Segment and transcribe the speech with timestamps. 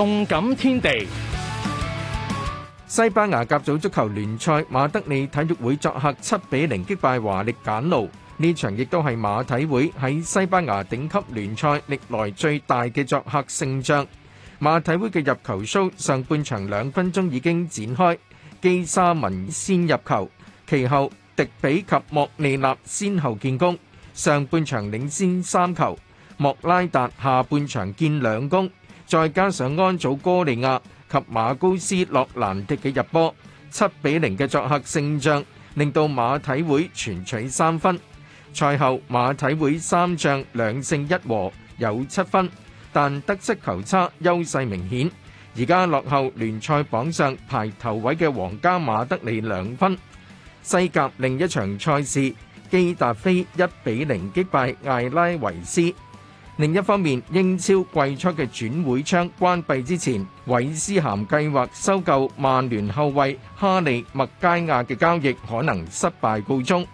[0.00, 1.06] 动感天地，
[2.86, 8.08] 西班牙甲组足球联赛马德里体育会作客七比零击败华力简奴，
[8.38, 14.06] 呢场亦都系马体会喺西班牙顶级联赛历来最大嘅作客胜仗。
[14.58, 18.16] 马体会嘅入球 show 上半场两分钟已经展开，
[18.62, 20.30] 基沙文先入球，
[20.66, 23.76] 其后迪比及莫利纳先后建功，
[24.14, 25.94] 上半场领先三球。
[26.38, 28.70] 莫拉达下半场建两功。
[29.10, 33.34] 再加上安祖哥利亚及馬高斯洛兰迪嘅入波，
[33.68, 37.98] 七比零嘅作客勝仗，令到馬體會全取三分。
[38.54, 42.48] 賽後馬體會三仗兩勝一和，有七分，
[42.92, 45.10] 但得失球差優勢明顯。
[45.58, 49.98] 而家落後聯賽榜上排頭位嘅皇家馬德里兩分。
[50.62, 52.32] 西甲另一場賽事，
[52.70, 55.92] 基達菲一比零擊敗艾拉維斯。
[56.60, 66.86] 另一方面，英超季初嘅转会窗关闭之前，韦斯咸计划收购曼联后卫哈利麦佳亚嘅交易可能失败告终。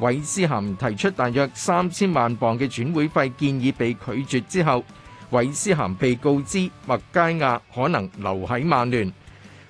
[0.00, 4.82] 韦斯咸提出大约三千万磅嘅转会费建议被拒绝之后，
[5.30, 9.12] 韦斯咸被告知麦佳亚可能留喺曼联。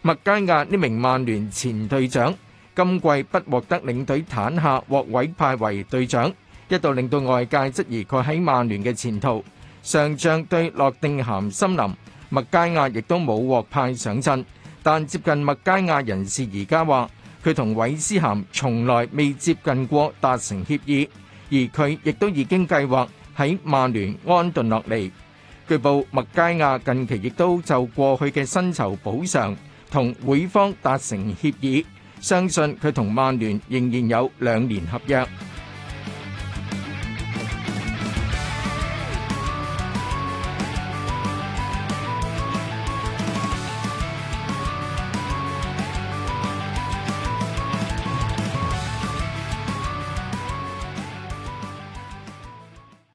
[0.00, 2.34] 麦佳亚呢名曼联前队长
[2.74, 6.32] 今季不获得领队坦下获委派为队长。
[6.68, 9.44] 一度令到外界質疑佢喺曼聯嘅前途。
[9.82, 11.94] 上將對诺定鹹森林
[12.32, 14.42] 麥佳亞亦都冇獲派上陣，
[14.82, 17.10] 但接近麥佳亞人士而家話，
[17.44, 21.08] 佢同韋斯咸從來未接近過達成協議，
[21.50, 23.06] 而佢亦都已經計劃
[23.36, 25.10] 喺曼聯安頓落嚟。
[25.68, 29.54] 據報麥佳亞近期亦都就過去嘅薪酬補償
[29.90, 31.84] 同會方達成協議，
[32.20, 35.28] 相信佢同曼聯仍然有兩年合約。